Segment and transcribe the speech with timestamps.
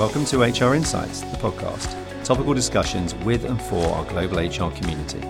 [0.00, 1.94] Welcome to HR Insights, the podcast,
[2.24, 5.20] topical discussions with and for our global HR community.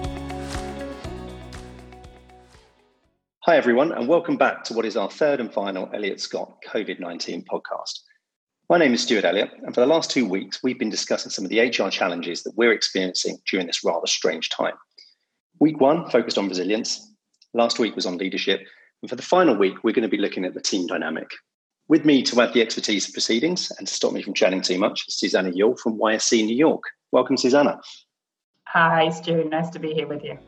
[3.41, 7.01] Hi, everyone, and welcome back to what is our third and final Elliott Scott COVID
[7.01, 7.99] 19 podcast.
[8.69, 11.45] My name is Stuart Elliott, and for the last two weeks, we've been discussing some
[11.45, 14.75] of the HR challenges that we're experiencing during this rather strange time.
[15.59, 17.13] Week one focused on resilience,
[17.55, 18.61] last week was on leadership,
[19.03, 21.29] and for the final week, we're going to be looking at the team dynamic.
[21.91, 24.79] With me to add the expertise of proceedings and to stop me from chatting too
[24.79, 26.85] much is Susannah Yule from YSC New York.
[27.11, 27.81] Welcome, Susannah.
[28.69, 29.51] Hi, Stuart.
[29.51, 30.39] Nice to be here with you.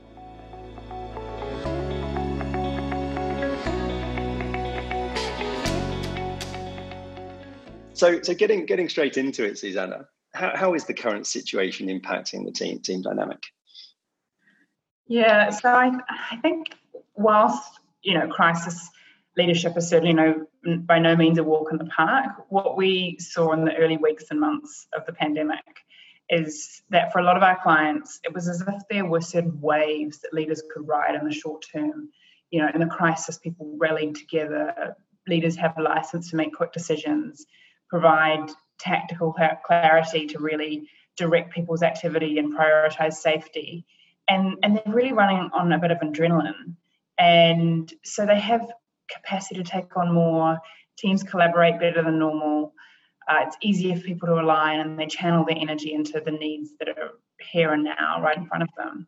[7.95, 12.45] So, so getting getting straight into it, Susannah, how, how is the current situation impacting
[12.45, 13.43] the team team dynamic?
[15.09, 16.69] Yeah, so I, I think
[17.17, 18.89] whilst you know crisis
[19.37, 23.53] leadership is certainly no by no means a walk in the park, what we saw
[23.53, 25.65] in the early weeks and months of the pandemic
[26.29, 29.61] is that for a lot of our clients, it was as if there were certain
[29.61, 32.09] waves that leaders could ride in the short term.
[32.51, 34.97] You know, in a crisis, people rallied together.
[35.27, 37.47] Leaders have a license to make quick decisions
[37.93, 43.85] provide tactical clarity to really direct people's activity and prioritize safety.
[44.27, 46.77] And, and they're really running on a bit of adrenaline.
[47.19, 48.73] And so they have
[49.15, 50.59] capacity to take on more,
[50.97, 52.75] teams collaborate better than normal.
[53.29, 56.71] Uh, it's easier for people to align and they channel their energy into the needs
[56.79, 59.07] that are here and now, right in front of them.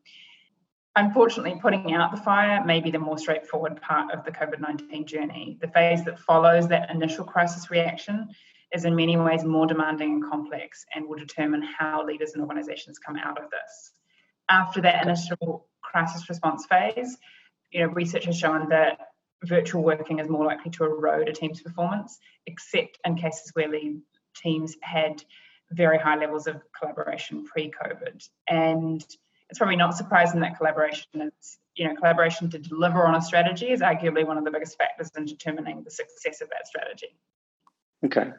[0.97, 5.07] Unfortunately, putting out the fire may be the more straightforward part of the COVID 19
[5.07, 5.59] journey.
[5.61, 8.29] The phase that follows that initial crisis reaction
[8.73, 12.99] is in many ways more demanding and complex and will determine how leaders and organizations
[12.99, 13.93] come out of this.
[14.49, 17.17] After that initial crisis response phase,
[17.73, 18.99] you know, research has shown that
[19.45, 24.01] virtual working is more likely to erode a team's performance, except in cases where lead
[24.35, 25.23] teams had
[25.71, 28.29] very high levels of collaboration pre-COVID.
[28.49, 29.05] And
[29.51, 33.71] it's probably not surprising that collaboration is, you know, collaboration to deliver on a strategy
[33.71, 37.17] is arguably one of the biggest factors in determining the success of that strategy.
[38.05, 38.31] Okay.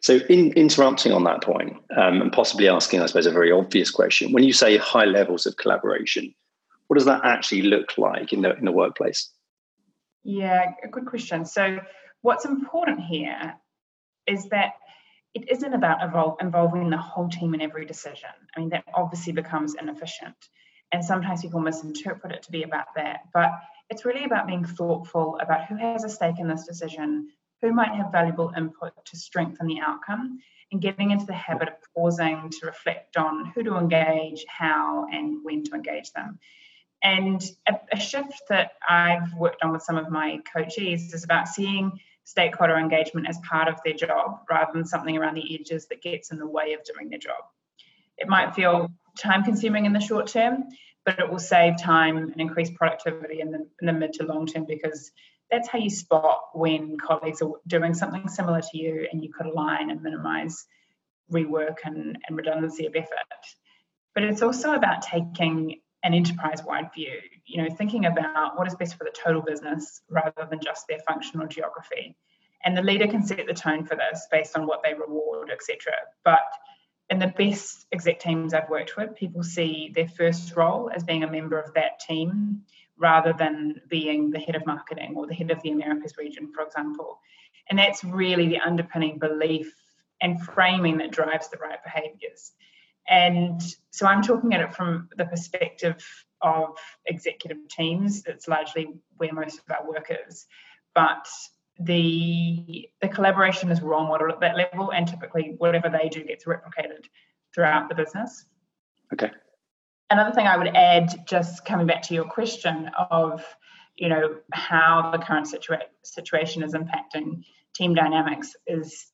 [0.00, 3.90] So, in interrupting on that point, um, and possibly asking, I suppose, a very obvious
[3.90, 6.34] question, when you say high levels of collaboration,
[6.88, 9.30] what does that actually look like in the in the workplace?
[10.24, 11.44] Yeah, a good question.
[11.44, 11.80] So,
[12.20, 13.54] what's important here
[14.26, 14.74] is that
[15.34, 18.30] it isn't about involving the whole team in every decision.
[18.54, 20.36] I mean, that obviously becomes inefficient,
[20.92, 23.20] and sometimes people misinterpret it to be about that.
[23.32, 23.50] But
[23.90, 27.28] it's really about being thoughtful about who has a stake in this decision,
[27.62, 30.38] who might have valuable input to strengthen the outcome
[30.70, 35.44] and getting into the habit of pausing to reflect on who to engage, how, and
[35.44, 36.38] when to engage them.
[37.02, 41.48] And a, a, shift that I've worked on with some of my coaches is about
[41.48, 46.00] seeing stakeholder engagement as part of their job rather than something around the edges that
[46.00, 47.44] gets in the way of doing their job.
[48.16, 50.64] It might feel time consuming in the short term,
[51.04, 54.46] but it will save time and increase productivity in the, in the mid to long
[54.46, 55.10] term because
[55.50, 59.46] that's how you spot when colleagues are doing something similar to you and you could
[59.46, 60.66] align and minimize
[61.30, 63.18] rework and, and redundancy of effort.
[64.14, 68.74] But it's also about taking an enterprise wide view, you know, thinking about what is
[68.74, 72.16] best for the total business rather than just their functional geography.
[72.64, 75.92] And the leader can set the tone for this based on what they reward, etc.
[76.24, 76.40] But
[77.10, 81.24] in the best exec teams I've worked with, people see their first role as being
[81.24, 82.62] a member of that team
[82.96, 86.62] rather than being the head of marketing or the head of the Americas region, for
[86.62, 87.20] example.
[87.68, 89.74] And that's really the underpinning belief
[90.20, 92.52] and framing that drives the right behaviors.
[93.08, 96.04] And so I'm talking at it from the perspective
[96.40, 96.76] of
[97.06, 98.22] executive teams.
[98.22, 100.46] That's largely where most of our work is.
[100.94, 101.26] But
[101.78, 106.44] the the collaboration is role model at that level, and typically whatever they do gets
[106.44, 107.04] replicated
[107.54, 108.44] throughout the business.
[109.12, 109.30] Okay
[110.12, 113.42] another thing I would add, just coming back to your question of,
[113.96, 117.44] you know, how the current situa- situation is impacting
[117.74, 119.06] team dynamics, is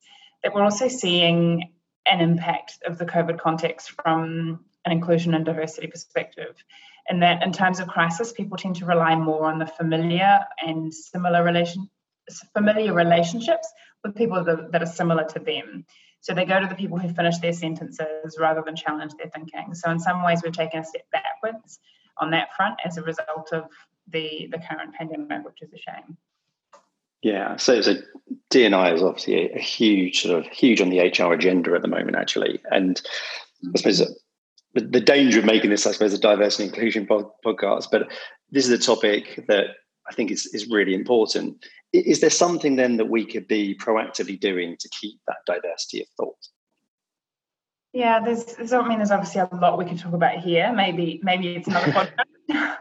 [0.43, 1.71] that we're also seeing
[2.05, 6.55] an impact of the COVID context from an inclusion and diversity perspective.
[7.07, 10.93] And that in times of crisis, people tend to rely more on the familiar and
[10.93, 11.89] similar relation,
[12.53, 13.67] familiar relationships
[14.03, 15.85] with people that, that are similar to them.
[16.21, 19.73] So they go to the people who finish their sentences rather than challenge their thinking.
[19.73, 21.79] So in some ways, we're taking a step backwards
[22.17, 23.69] on that front as a result of
[24.07, 26.17] the the current pandemic, which is a shame.
[27.21, 27.95] Yeah, so so
[28.49, 31.87] D&I is obviously a, a huge sort of huge on the HR agenda at the
[31.87, 33.01] moment, actually, and
[33.73, 33.99] I suppose
[34.73, 38.09] the, the danger of making this, I suppose, a diversity and inclusion podcast, but
[38.51, 39.67] this is a topic that
[40.07, 41.63] I think is, is really important.
[41.91, 46.07] Is there something then that we could be proactively doing to keep that diversity of
[46.17, 46.47] thought?
[47.93, 50.71] Yeah, there's, there's I mean there's obviously a lot we can talk about here.
[50.71, 52.11] Maybe maybe it's another podcast.
[52.49, 52.75] um,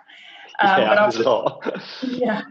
[0.61, 1.83] yeah, there's a lot.
[2.03, 2.43] yeah,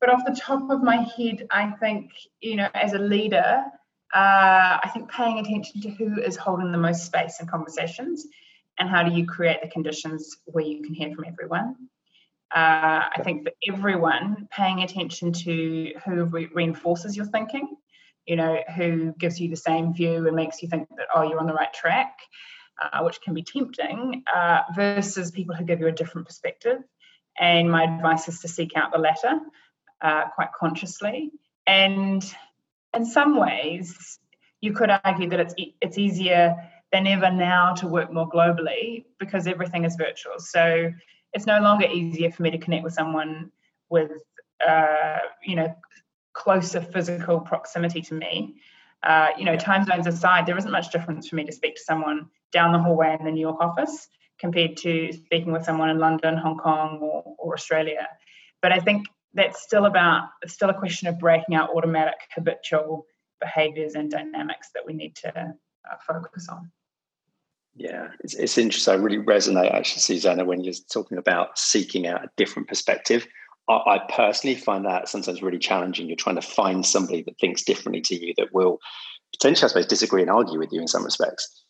[0.00, 2.10] but off the top of my head, I think
[2.40, 3.62] you know as a leader,
[4.14, 8.26] uh, I think paying attention to who is holding the most space in conversations,
[8.78, 11.76] and how do you create the conditions where you can hear from everyone.
[12.54, 17.76] Uh, I think for everyone, paying attention to who re- reinforces your thinking
[18.26, 21.40] you know, who gives you the same view and makes you think that, oh, you're
[21.40, 22.16] on the right track,
[22.80, 26.78] uh, which can be tempting, uh, versus people who give you a different perspective.
[27.38, 29.40] And my advice is to seek out the latter
[30.02, 31.30] uh, quite consciously.
[31.66, 32.24] And
[32.94, 34.18] in some ways,
[34.60, 36.56] you could argue that it's, it's easier
[36.92, 40.38] than ever now to work more globally because everything is virtual.
[40.38, 40.92] So
[41.32, 43.50] it's no longer easier for me to connect with someone
[43.88, 44.10] with,
[44.66, 45.74] uh, you know,
[46.32, 48.56] closer physical proximity to me.
[49.02, 51.82] Uh, you know, time zones aside, there isn't much difference for me to speak to
[51.82, 54.08] someone down the hallway in the New York office
[54.38, 58.06] compared to speaking with someone in London, Hong Kong, or, or Australia.
[58.60, 63.06] But I think that's still about it's still a question of breaking out automatic habitual
[63.40, 66.70] behaviors and dynamics that we need to uh, focus on.
[67.74, 68.94] Yeah, it's, it's interesting.
[68.94, 73.26] I really resonate actually, Susannah, when you're talking about seeking out a different perspective.
[73.68, 76.08] I, personally find that sometimes really challenging.
[76.08, 78.80] You're trying to find somebody that thinks differently to you that will
[79.32, 81.62] potentially, I suppose, disagree and argue with you in some respects.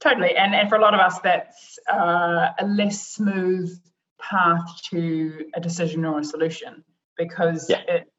[0.00, 3.78] Totally, and and for a lot of us, that's uh, a less smooth
[4.20, 6.84] path to a decision or a solution
[7.16, 7.82] because yeah.
[7.88, 8.12] it,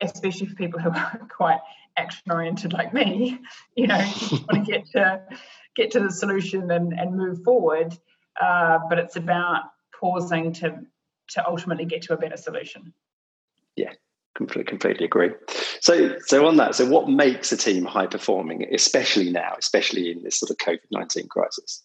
[0.00, 1.60] especially for people who are quite
[1.96, 3.38] action oriented like me,
[3.74, 3.98] you know,
[4.30, 5.22] you want to get to
[5.74, 7.96] get to the solution and, and move forward.
[8.40, 9.62] Uh, but it's about
[9.98, 10.78] pausing to
[11.28, 12.92] to ultimately get to a better solution.
[13.74, 13.92] Yeah,
[14.36, 15.30] completely, completely agree.
[15.80, 20.22] So, so on that, so what makes a team high performing, especially now, especially in
[20.22, 21.82] this sort of COVID nineteen crisis?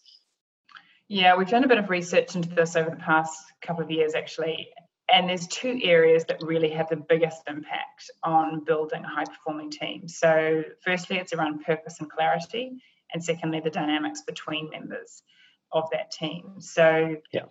[1.12, 4.14] Yeah, we've done a bit of research into this over the past couple of years,
[4.14, 4.68] actually.
[5.12, 9.70] And there's two areas that really have the biggest impact on building a high performing
[9.70, 10.08] team.
[10.08, 12.72] So, firstly, it's around purpose and clarity.
[13.12, 15.22] And secondly, the dynamics between members
[15.70, 16.54] of that team.
[16.60, 17.42] So, yeah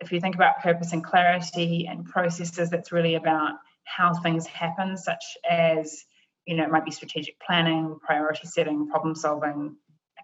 [0.00, 3.54] if you think about purpose and clarity and processes, that's really about
[3.84, 6.04] how things happen, such as,
[6.46, 9.76] you know, it might be strategic planning, priority setting, problem solving,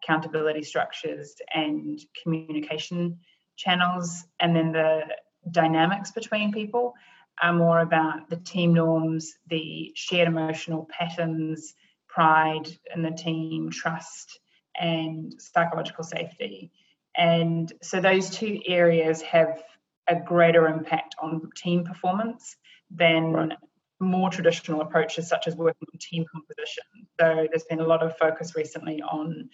[0.04, 3.18] accountability structures, and communication
[3.56, 4.24] channels.
[4.38, 5.02] And then the
[5.50, 6.94] dynamics between people
[7.42, 11.74] are more about the team norms, the shared emotional patterns,
[12.08, 14.38] pride in the team, trust,
[14.78, 16.70] and psychological safety.
[17.16, 19.62] And so those two areas have
[20.08, 22.56] a greater impact on team performance
[22.90, 23.52] than right.
[24.00, 26.84] more traditional approaches such as working on team composition.
[27.18, 29.48] So there's been a lot of focus recently on,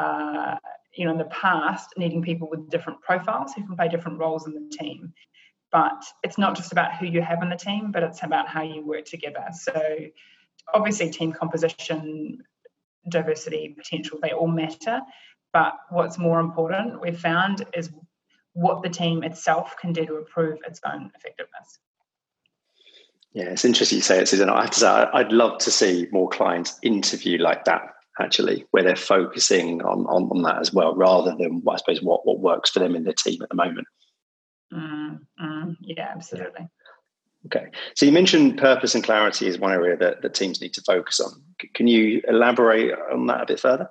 [0.00, 0.56] uh,
[0.96, 4.46] you know, in the past needing people with different profiles who can play different roles
[4.46, 5.12] in the team.
[5.70, 8.62] But it's not just about who you have in the team, but it's about how
[8.62, 9.44] you work together.
[9.52, 9.74] So
[10.74, 12.42] obviously, team composition,
[13.08, 15.00] diversity, potential, they all matter.
[15.52, 17.90] But what's more important, we've found, is
[18.52, 21.78] what the team itself can do to improve its own effectiveness.
[23.32, 24.48] Yeah, it's interesting you say it, Susan.
[24.48, 27.82] I have to say, I'd love to see more clients interview like that,
[28.18, 32.26] actually, where they're focusing on, on, on that as well, rather than, I suppose, what,
[32.26, 33.86] what works for them in their team at the moment.
[34.72, 36.68] Mm, mm, yeah, absolutely.
[37.46, 37.68] Okay.
[37.94, 41.20] So you mentioned purpose and clarity is one area that, that teams need to focus
[41.20, 41.42] on.
[41.74, 43.88] Can you elaborate on that a bit further?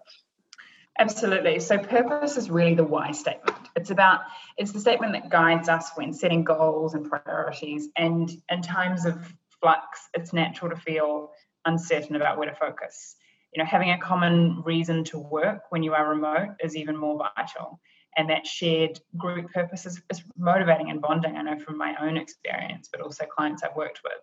[0.99, 1.59] Absolutely.
[1.59, 3.57] So purpose is really the why statement.
[3.75, 4.21] It's about
[4.57, 7.87] it's the statement that guides us when setting goals and priorities.
[7.95, 9.17] And in times of
[9.61, 11.31] flux, it's natural to feel
[11.65, 13.15] uncertain about where to focus.
[13.53, 17.17] You know, having a common reason to work when you are remote is even more
[17.35, 17.79] vital.
[18.17, 21.35] And that shared group purpose is, is motivating and bonding.
[21.35, 24.13] I know from my own experience, but also clients I've worked with.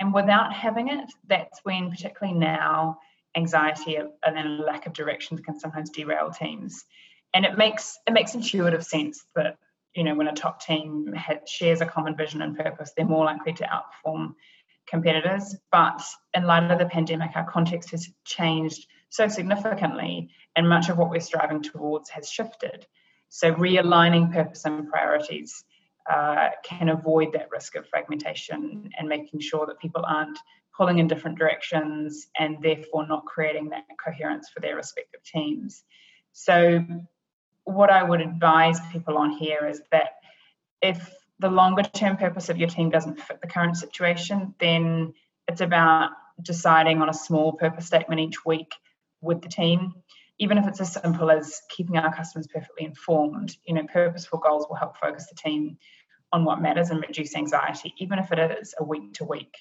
[0.00, 2.98] And without having it, that's when, particularly now,
[3.36, 6.84] anxiety and then a lack of direction can sometimes derail teams.
[7.34, 9.56] And it makes it makes intuitive sense that
[9.94, 13.24] you know when a top team has, shares a common vision and purpose, they're more
[13.24, 14.34] likely to outperform
[14.90, 15.56] competitors.
[15.70, 16.02] But
[16.34, 21.10] in light of the pandemic, our context has changed so significantly, and much of what
[21.10, 22.86] we're striving towards has shifted.
[23.28, 25.64] So realigning purpose and priorities
[26.10, 30.38] uh, can avoid that risk of fragmentation and making sure that people aren't
[30.76, 35.84] pulling in different directions and therefore not creating that coherence for their respective teams.
[36.32, 36.84] So,
[37.64, 40.14] what I would advise people on here is that
[40.80, 45.14] if the longer term purpose of your team doesn't fit the current situation, then
[45.48, 46.10] it's about
[46.42, 48.72] deciding on a small purpose statement each week
[49.20, 49.94] with the team.
[50.40, 54.66] even if it's as simple as keeping our customers perfectly informed, you know, purposeful goals
[54.68, 55.76] will help focus the team
[56.32, 59.54] on what matters and reduce anxiety, even if it is a week to week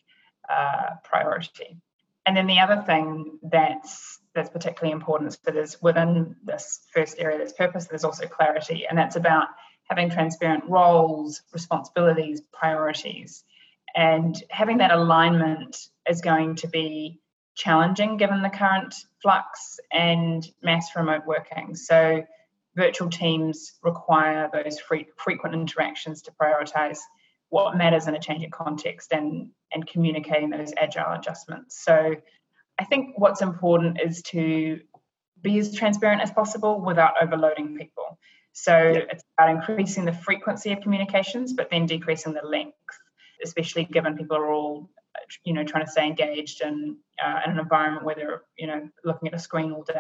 [0.49, 1.77] uh, priority.
[2.25, 7.15] And then the other thing that's that's particularly important is that is within this first
[7.19, 9.47] area that's purpose, there's also clarity, and that's about
[9.89, 13.43] having transparent roles, responsibilities, priorities,
[13.95, 17.19] and having that alignment is going to be
[17.55, 21.75] challenging given the current flux and mass remote working.
[21.75, 22.23] So
[22.75, 26.99] virtual teams require those free, frequent interactions to prioritize
[27.49, 31.83] what matters in a changing context and and communicating those agile adjustments.
[31.83, 32.15] So
[32.79, 34.79] I think what's important is to
[35.41, 38.08] be as transparent as possible without overloading people.
[38.53, 39.01] So yeah.
[39.11, 42.75] it's about increasing the frequency of communications, but then decreasing the length,
[43.43, 44.89] especially given people are all,
[45.43, 48.89] you know, trying to stay engaged and uh, in an environment where they're, you know,
[49.03, 49.95] looking at a screen all day.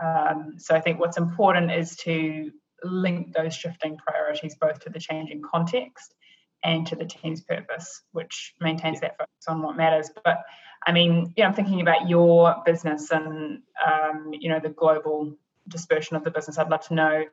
[0.00, 2.50] Um, so I think what's important is to
[2.84, 6.14] link those shifting priorities both to the changing context
[6.62, 10.10] and to the team's purpose, which maintains that focus on what matters.
[10.24, 10.42] But
[10.86, 15.36] I mean, you know, I'm thinking about your business and um, you know the global
[15.68, 16.58] dispersion of the business.
[16.58, 17.24] I'd love to know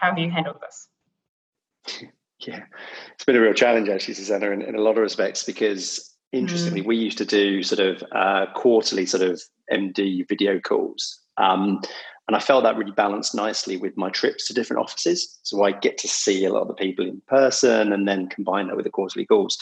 [0.00, 0.88] how have you handled this.
[2.40, 2.62] Yeah,
[3.14, 6.80] it's been a real challenge actually, Susannah, in, in a lot of respects because interestingly,
[6.80, 6.86] mm.
[6.86, 11.20] we used to do sort of uh, quarterly sort of MD video calls.
[11.36, 11.82] Um,
[12.28, 15.38] and I felt that really balanced nicely with my trips to different offices.
[15.42, 18.68] So I get to see a lot of the people in person and then combine
[18.68, 19.58] that with the quarterly calls.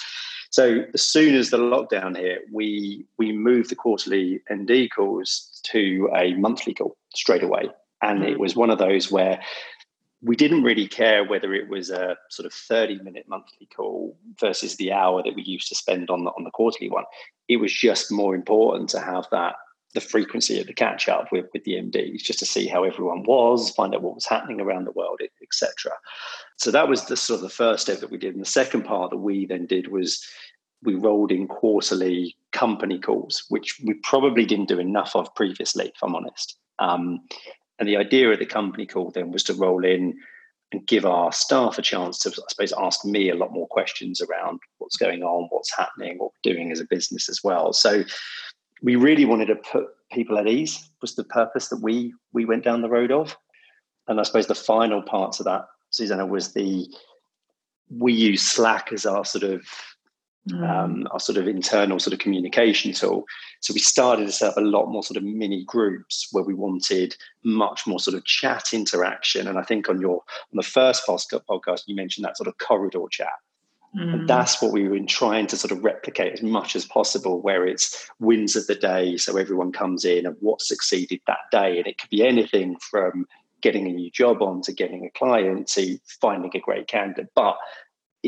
[0.51, 6.11] So as soon as the lockdown hit, we we moved the quarterly MD calls to
[6.15, 7.71] a monthly call straight away.
[8.03, 8.41] And it mm.
[8.41, 9.41] was one of those where
[10.23, 14.77] we didn't really care whether it was a sort of 30 minute monthly call versus
[14.77, 17.05] the hour that we used to spend on the on the quarterly one.
[17.49, 19.55] It was just more important to have that
[19.95, 23.23] the frequency of the catch up with, with the MDs just to see how everyone
[23.23, 25.93] was, find out what was happening around the world, etc.
[26.57, 28.35] So that was the sort of the first step that we did.
[28.35, 30.23] And the second part that we then did was
[30.83, 36.03] we rolled in quarterly company calls, which we probably didn't do enough of previously, if
[36.03, 36.59] I'm honest.
[36.79, 37.21] Um,
[37.79, 40.19] and the idea of the company call then was to roll in
[40.73, 44.21] and give our staff a chance to, I suppose, ask me a lot more questions
[44.21, 47.73] around what's going on, what's happening, what we're doing as a business as well.
[47.73, 48.05] So
[48.83, 52.65] we really wanted to put people at ease was the purpose that we we went
[52.65, 53.37] down the road of
[54.07, 56.89] and i suppose the final parts of that susannah was the
[57.91, 59.67] we use slack as our sort of.
[60.63, 63.25] Um, our sort of internal sort of communication tool
[63.61, 66.55] so we started to set up a lot more sort of mini groups where we
[66.55, 67.15] wanted
[67.45, 71.83] much more sort of chat interaction and i think on your on the first podcast
[71.87, 73.29] you mentioned that sort of corridor chat
[73.97, 74.15] Mm.
[74.15, 77.67] And that's what we've been trying to sort of replicate as much as possible, where
[77.67, 79.17] it's wins of the day.
[79.17, 81.79] So everyone comes in and what succeeded that day.
[81.79, 83.27] And it could be anything from
[83.61, 87.29] getting a new job on to getting a client to finding a great candidate.
[87.35, 87.57] But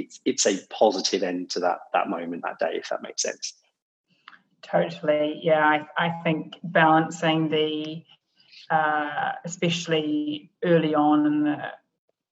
[0.00, 3.54] it's it's a positive end to that that moment, that day, if that makes sense.
[4.62, 5.40] Totally.
[5.42, 5.64] Yeah.
[5.66, 8.04] I, I think balancing the
[8.71, 11.59] uh, especially early on in the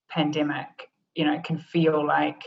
[0.08, 2.42] pandemic, you know, it can feel like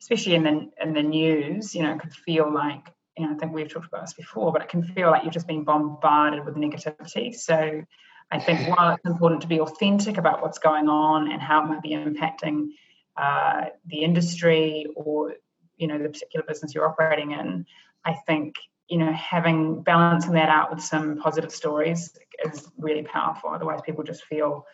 [0.00, 3.38] especially in the in the news, you know, it could feel like you know, I
[3.38, 6.44] think we've talked about this before, but it can feel like you're just being bombarded
[6.44, 7.34] with negativity.
[7.34, 7.82] So
[8.30, 11.68] I think while it's important to be authentic about what's going on and how it
[11.68, 12.68] might be impacting
[13.16, 15.34] uh, the industry or
[15.76, 17.66] you know the particular business you're operating in,
[18.04, 18.54] I think
[18.88, 22.12] you know having balancing that out with some positive stories
[22.44, 23.50] is really powerful.
[23.50, 24.66] Otherwise, people just feel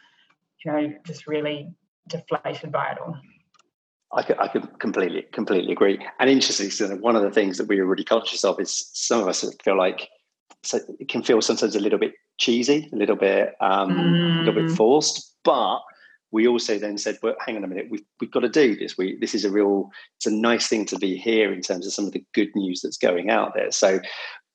[0.65, 1.73] you know just really
[2.09, 3.17] deflated by it all.
[4.11, 5.99] I could, I could completely completely agree.
[6.19, 9.29] And interestingly, one of the things that we are really conscious of is some of
[9.29, 10.09] us feel like
[10.63, 14.37] so it can feel sometimes a little bit cheesy, a little bit um, mm.
[14.37, 14.77] a little bit mm.
[14.77, 15.35] forced.
[15.45, 15.81] But
[16.31, 18.97] we also then said, "Well, hang on a minute, we've we've got to do this.
[18.99, 21.93] We this is a real it's a nice thing to be here in terms of
[21.93, 24.01] some of the good news that's going out there." So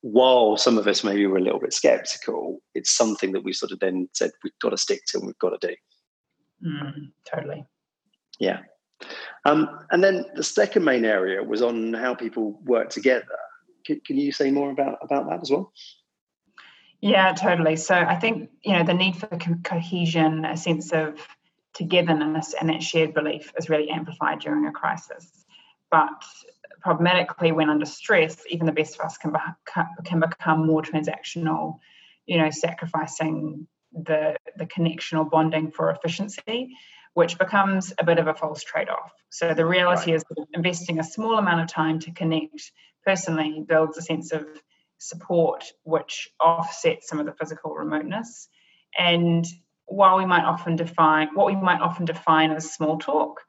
[0.02, 3.72] while some of us maybe were a little bit skeptical, it's something that we sort
[3.72, 5.76] of then said we've got to stick to and we've got to do.
[6.68, 7.66] Mm, totally.
[8.38, 8.60] Yeah.
[9.46, 13.26] Um, and then the second main area was on how people work together.
[13.86, 15.72] Can, can you say more about, about that as well?
[17.00, 17.78] Yeah, totally.
[17.78, 21.16] So I think you know the need for co- cohesion, a sense of
[21.74, 25.46] togetherness, and that shared belief is really amplified during a crisis.
[25.90, 26.24] But
[26.82, 31.80] problematically, when under stress, even the best of us can, be- can become more transactional.
[32.26, 36.70] You know, sacrificing the the connection or bonding for efficiency
[37.14, 39.12] which becomes a bit of a false trade off.
[39.30, 40.16] So the reality right.
[40.16, 42.72] is that investing a small amount of time to connect
[43.06, 44.46] personally builds a sense of
[44.98, 48.48] support, which offsets some of the physical remoteness.
[48.98, 49.46] And
[49.86, 53.42] while we might often define what we might often define as small talk,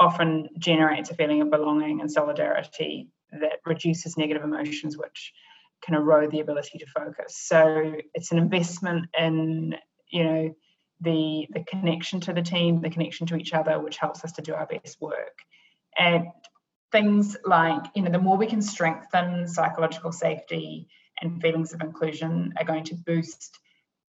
[0.00, 5.32] often generates a feeling of belonging and solidarity that reduces negative emotions, which
[5.82, 7.36] can erode the ability to focus.
[7.36, 9.74] So it's an investment in,
[10.10, 10.54] you know,
[11.00, 14.42] the the connection to the team, the connection to each other, which helps us to
[14.42, 15.38] do our best work.
[15.96, 16.28] And
[16.90, 20.88] things like, you know, the more we can strengthen psychological safety
[21.20, 23.58] and feelings of inclusion are going to boost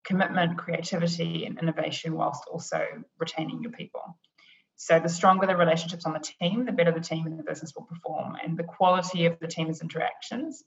[0.04, 2.86] commitment, creativity, and innovation whilst also
[3.20, 4.18] retaining your people.
[4.76, 7.74] So the stronger the relationships on the team, the better the team and the business
[7.76, 8.38] will perform.
[8.44, 10.64] And the quality of the team's interactions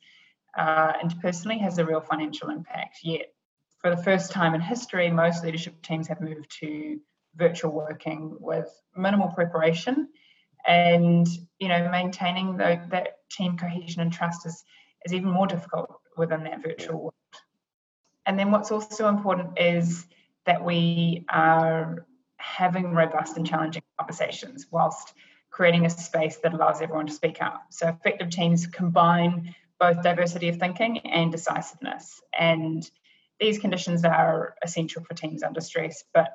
[0.56, 2.98] uh, interpersonally has a real financial impact.
[3.02, 3.32] Yet,
[3.80, 7.00] for the first time in history, most leadership teams have moved to
[7.34, 10.08] virtual working with minimal preparation
[10.66, 11.26] and
[11.58, 14.62] you know maintaining the, that team cohesion and trust is,
[15.04, 17.14] is even more difficult within that virtual
[18.26, 20.06] and then what's also important is
[20.46, 25.14] that we are having robust and challenging conversations whilst
[25.50, 27.64] creating a space that allows everyone to speak up.
[27.70, 32.20] So effective teams combine both diversity of thinking and decisiveness.
[32.36, 32.88] And
[33.38, 36.32] these conditions are essential for teams under stress, but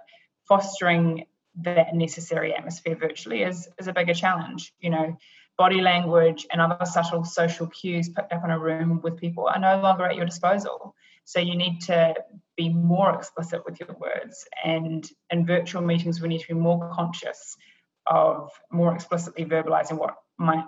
[0.48, 1.26] fostering
[1.62, 4.74] that necessary atmosphere virtually is, is a bigger challenge.
[4.80, 5.18] You know,
[5.58, 9.60] body language and other subtle social cues picked up in a room with people are
[9.60, 10.96] no longer at your disposal.
[11.28, 12.16] So you need to
[12.56, 14.46] be more explicit with your words.
[14.64, 17.58] And in virtual meetings, we need to be more conscious
[18.06, 20.64] of more explicitly verbalizing what might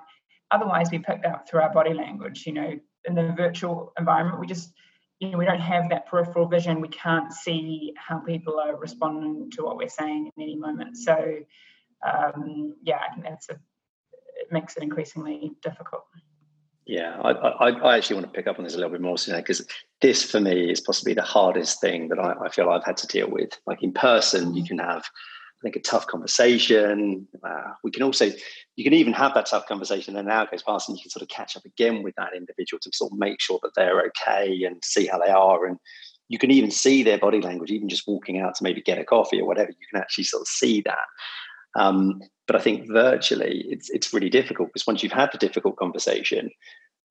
[0.52, 2.46] otherwise be picked up through our body language.
[2.46, 4.74] You know, in the virtual environment, we just,
[5.22, 6.82] you know, we don't have that peripheral vision.
[6.82, 10.98] We can't see how people are responding to what we're saying in any moment.
[10.98, 11.38] So,
[12.06, 16.04] um, yeah, I think that's a, it makes it increasingly difficult.
[16.86, 19.16] Yeah, I, I, I, actually want to pick up on this a little bit more,
[19.16, 19.66] because
[20.02, 23.08] this for me is possibly the hardest thing that I, I, feel I've had to
[23.08, 23.52] deal with.
[23.68, 27.28] Like in person, you can have, I think, a tough conversation.
[27.48, 28.32] Uh, we can also,
[28.76, 31.22] you can even have that tough conversation, and now goes past, and you can sort
[31.22, 34.64] of catch up again with that individual to sort of make sure that they're okay
[34.64, 35.68] and see how they are.
[35.68, 35.78] And
[36.28, 39.04] you can even see their body language, even just walking out to maybe get a
[39.04, 39.70] coffee or whatever.
[39.70, 41.06] You can actually sort of see that.
[41.76, 45.76] Um, but I think virtually it's it's really difficult because once you've had the difficult
[45.76, 46.50] conversation,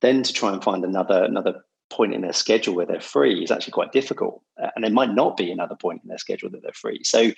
[0.01, 3.49] then to try and find another another point in their schedule where they're free is
[3.49, 6.73] actually quite difficult, and there might not be another point in their schedule that they're
[6.73, 7.05] free.
[7.05, 7.31] So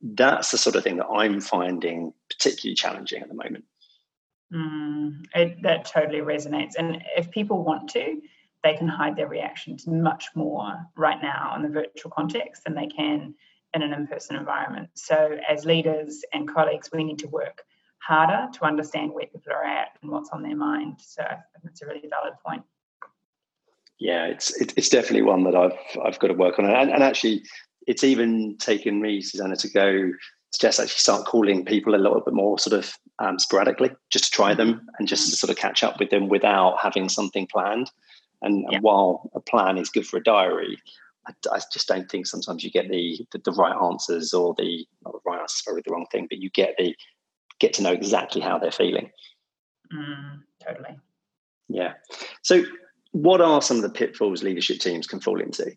[0.00, 3.64] that's the sort of thing that I'm finding particularly challenging at the moment.
[4.54, 8.20] Mm, it, that totally resonates, and if people want to,
[8.62, 12.86] they can hide their reactions much more right now in the virtual context than they
[12.86, 13.34] can
[13.74, 14.90] in an in person environment.
[14.94, 17.62] So, as leaders and colleagues, we need to work
[17.98, 20.96] harder to understand where people are at and what's on their mind.
[20.98, 22.62] So, I think it's a really valid point.
[23.98, 27.44] Yeah, it's it's definitely one that I've I've got to work on, and, and actually,
[27.86, 30.10] it's even taken me, Susannah, to go
[30.52, 34.24] to just actually start calling people a little bit more sort of um, sporadically, just
[34.24, 37.46] to try them and just to sort of catch up with them without having something
[37.46, 37.90] planned.
[38.42, 38.76] And, yeah.
[38.76, 40.78] and while a plan is good for a diary,
[41.26, 44.86] I, I, just don't think sometimes you get the, the, the right answers or the
[45.04, 46.94] not the right answer probably the wrong thing, but you get the
[47.58, 49.10] get to know exactly how they're feeling.
[49.92, 50.98] Mm, totally.
[51.68, 51.94] Yeah.
[52.42, 52.64] So,
[53.12, 55.72] what are some of the pitfalls leadership teams can fall into?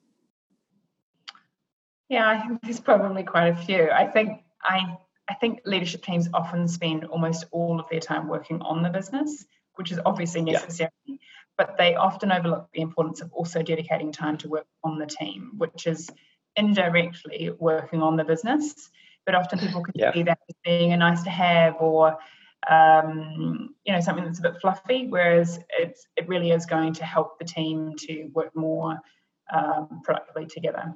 [2.09, 3.89] Yeah, I think there's probably quite a few.
[3.89, 4.97] I think I
[5.29, 9.45] I think leadership teams often spend almost all of their time working on the business,
[9.75, 10.89] which is obviously necessary.
[11.57, 15.51] But they often overlook the importance of also dedicating time to work on the team,
[15.57, 16.09] which is
[16.55, 18.89] indirectly working on the business.
[19.25, 20.13] But often people can yeah.
[20.13, 22.17] see that as being a nice to have or
[22.69, 27.05] um, you know something that's a bit fluffy, whereas it's it really is going to
[27.05, 28.99] help the team to work more
[29.53, 30.93] um, productively together.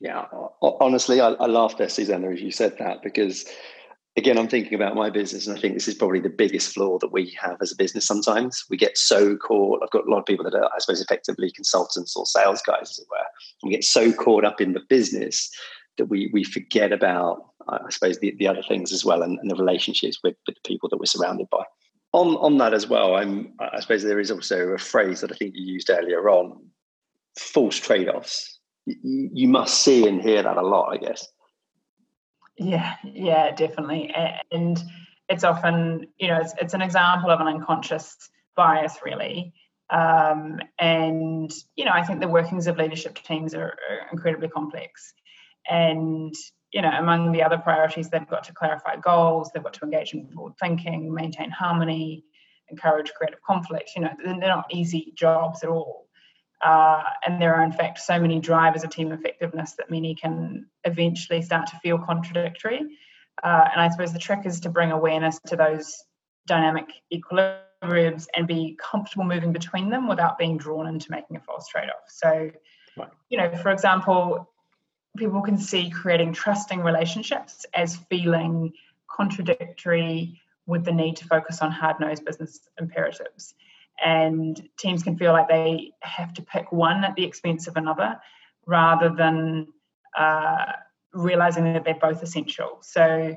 [0.00, 0.26] Yeah,
[0.60, 3.46] honestly, I, I laughed at Susannah as you said that because
[4.16, 6.98] again, I'm thinking about my business, and I think this is probably the biggest flaw
[6.98, 8.06] that we have as a business.
[8.06, 9.82] Sometimes we get so caught.
[9.82, 12.90] I've got a lot of people that are, I suppose, effectively consultants or sales guys,
[12.90, 13.26] as it were.
[13.62, 15.50] We get so caught up in the business
[15.98, 19.50] that we we forget about, I suppose, the, the other things as well, and, and
[19.50, 21.64] the relationships with, with the people that we're surrounded by.
[22.12, 25.34] On on that as well, I'm I suppose there is also a phrase that I
[25.34, 26.60] think you used earlier on:
[27.38, 28.60] false trade offs.
[28.86, 31.26] You, you must see and hear that a lot, I guess.
[32.56, 34.14] Yeah, yeah, definitely.
[34.50, 34.82] And
[35.28, 38.16] it's often, you know, it's, it's an example of an unconscious
[38.56, 39.52] bias, really.
[39.90, 45.12] Um, and, you know, I think the workings of leadership teams are, are incredibly complex.
[45.68, 46.34] And,
[46.72, 50.14] you know, among the other priorities, they've got to clarify goals, they've got to engage
[50.14, 52.24] in forward thinking, maintain harmony,
[52.68, 53.90] encourage creative conflict.
[53.96, 56.03] You know, they're not easy jobs at all.
[56.64, 60.66] Uh, and there are, in fact, so many drivers of team effectiveness that many can
[60.84, 62.80] eventually start to feel contradictory.
[63.42, 66.02] Uh, and I suppose the trick is to bring awareness to those
[66.46, 71.68] dynamic equilibriums and be comfortable moving between them without being drawn into making a false
[71.68, 72.08] trade off.
[72.08, 72.50] So,
[72.96, 73.08] right.
[73.28, 74.48] you know, for example,
[75.18, 78.72] people can see creating trusting relationships as feeling
[79.06, 83.54] contradictory with the need to focus on hard nosed business imperatives.
[84.02, 88.18] And teams can feel like they have to pick one at the expense of another
[88.66, 89.68] rather than
[90.16, 90.72] uh,
[91.12, 92.78] realizing that they're both essential.
[92.82, 93.36] So,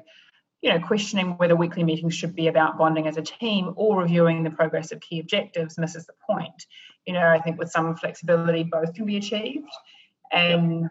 [0.61, 4.43] you know, questioning whether weekly meetings should be about bonding as a team or reviewing
[4.43, 6.65] the progress of key objectives misses the point.
[7.05, 9.69] You know, I think with some flexibility, both can be achieved.
[10.31, 10.89] And,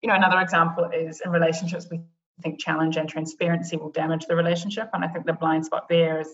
[0.00, 2.00] you know, another example is in relationships, we
[2.42, 4.88] think challenge and transparency will damage the relationship.
[4.94, 6.28] And I think the blind spot there is,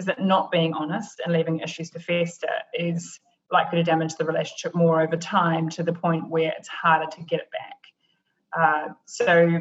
[0.00, 3.20] is that not being honest and leaving issues to fester is
[3.52, 7.22] likely to damage the relationship more over time to the point where it's harder to
[7.22, 7.76] get it back.
[8.58, 9.60] Uh, so,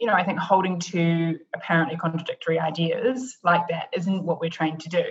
[0.00, 4.80] you know, I think holding to apparently contradictory ideas like that isn't what we're trained
[4.80, 5.04] to do.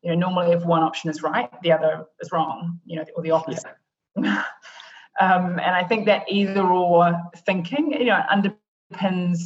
[0.00, 3.22] You know, normally if one option is right, the other is wrong, you know, or
[3.22, 3.76] the opposite.
[4.16, 4.44] Yeah.
[5.20, 9.40] um, and I think that either or thinking, you know, underpins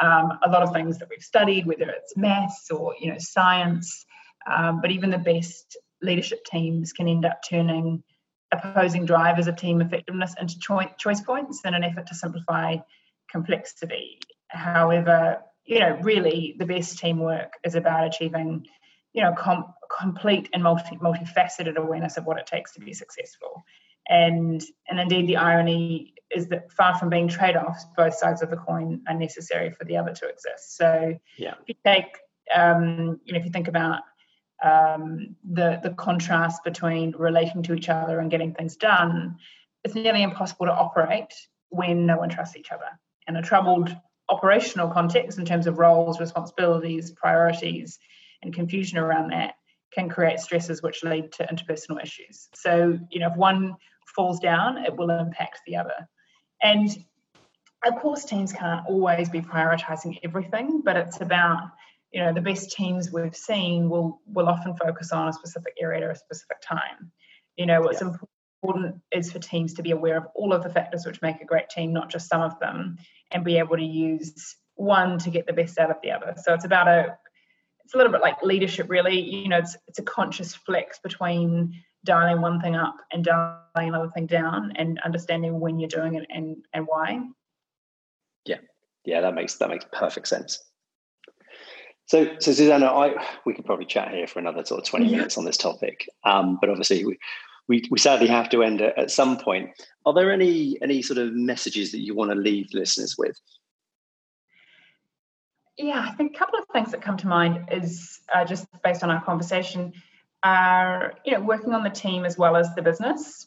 [0.00, 4.06] um, a lot of things that we've studied, whether it's maths or, you know, science.
[4.46, 8.02] Um, but even the best leadership teams can end up turning
[8.52, 12.76] opposing drivers of team effectiveness into choice points in an effort to simplify
[13.30, 14.18] complexity.
[14.48, 18.66] However, you know, really the best teamwork is about achieving,
[19.12, 23.62] you know, com- complete and multi multifaceted awareness of what it takes to be successful.
[24.08, 28.56] And and indeed the irony is that far from being trade-offs, both sides of the
[28.56, 30.76] coin are necessary for the other to exist.
[30.76, 31.54] So yeah.
[31.60, 32.16] if you take
[32.54, 34.00] um, you know, if you think about
[34.62, 39.36] um, the the contrast between relating to each other and getting things done,
[39.84, 41.32] it's nearly impossible to operate
[41.70, 42.98] when no one trusts each other.
[43.26, 43.94] And a troubled
[44.28, 47.98] operational context in terms of roles, responsibilities, priorities,
[48.42, 49.54] and confusion around that
[49.92, 52.48] can create stresses which lead to interpersonal issues.
[52.54, 53.76] So, you know, if one
[54.14, 56.08] falls down, it will impact the other.
[56.62, 56.88] And
[57.84, 61.70] of course, teams can't always be prioritizing everything, but it's about
[62.12, 66.04] you know the best teams we've seen will will often focus on a specific area
[66.04, 67.12] at a specific time.
[67.56, 68.12] You know what's yeah.
[68.62, 71.44] important is for teams to be aware of all of the factors which make a
[71.44, 72.98] great team not just some of them
[73.30, 76.34] and be able to use one to get the best out of the other.
[76.42, 77.16] So it's about a
[77.84, 79.20] it's a little bit like leadership really.
[79.20, 84.10] You know it's it's a conscious flex between dialing one thing up and dialing another
[84.14, 87.20] thing down and understanding when you're doing it and and why.
[88.46, 88.58] Yeah.
[89.04, 90.60] Yeah that makes that makes perfect sense
[92.10, 95.18] so, so Susannah, I we could probably chat here for another sort of twenty yeah.
[95.18, 97.16] minutes on this topic, um, but obviously we,
[97.68, 99.70] we we sadly have to end at, at some point.
[100.04, 103.38] Are there any any sort of messages that you want to leave listeners with?
[105.76, 109.04] Yeah, I think a couple of things that come to mind is uh, just based
[109.04, 109.92] on our conversation
[110.42, 113.46] are you know working on the team as well as the business.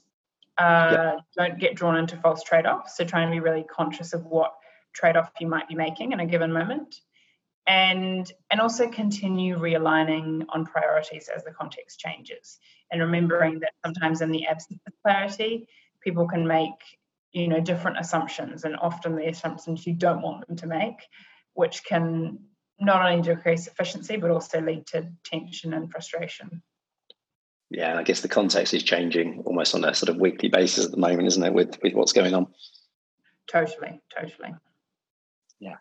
[0.57, 1.19] Uh, yep.
[1.35, 2.95] Don't get drawn into false trade-offs.
[2.95, 4.53] So try and be really conscious of what
[4.93, 7.01] trade-off you might be making in a given moment
[7.67, 12.59] and and also continue realigning on priorities as the context changes
[12.91, 15.67] and remembering that sometimes in the absence of clarity
[16.01, 16.71] people can make
[17.31, 21.07] you know different assumptions and often the assumptions you don't want them to make
[21.53, 22.39] which can
[22.79, 26.61] not only decrease efficiency but also lead to tension and frustration.
[27.69, 30.91] Yeah i guess the context is changing almost on a sort of weekly basis at
[30.91, 32.47] the moment isn't it with with what's going on?
[33.49, 34.53] Totally totally.
[35.59, 35.77] Yeah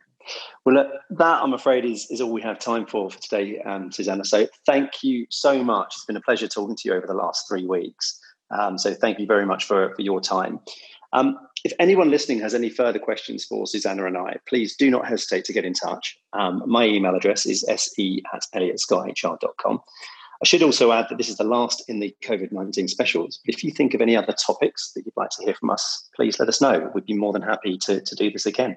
[0.65, 4.25] well, that I'm afraid is, is all we have time for for today, um, Susannah.
[4.25, 5.95] So thank you so much.
[5.97, 8.21] It's been a pleasure talking to you over the last three weeks.
[8.51, 10.61] Um, so thank you very much for, for your time.
[11.13, 15.07] Um, if anyone listening has any further questions for Susannah and I, please do not
[15.07, 16.19] hesitate to get in touch.
[16.33, 19.81] Um, my email address is se at elliottscotthr.com.
[20.43, 23.39] I should also add that this is the last in the COVID 19 specials.
[23.45, 26.41] If you think of any other topics that you'd like to hear from us, please
[26.41, 26.91] let us know.
[26.95, 28.77] We'd be more than happy to, to do this again.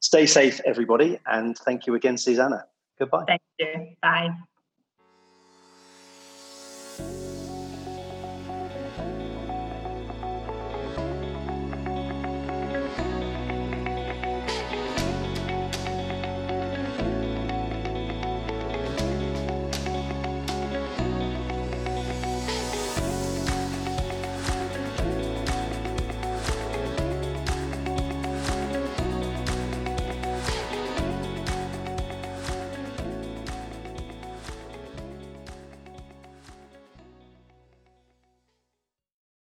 [0.00, 2.64] Stay safe, everybody, and thank you again, Susannah.
[2.98, 3.24] Goodbye.
[3.26, 3.96] Thank you.
[4.02, 4.30] Bye.